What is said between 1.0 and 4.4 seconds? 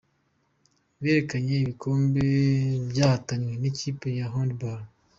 Berekanye ibikombe byatahanywe n’ikipe ya